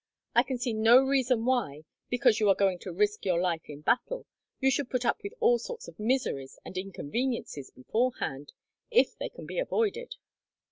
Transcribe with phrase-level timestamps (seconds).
[0.33, 3.81] I can see no reason why, because you are going to risk your life in
[3.81, 4.25] battle,
[4.59, 8.51] you should put up with all sorts of miseries and inconveniences beforehand,
[8.89, 10.15] if they can be avoided.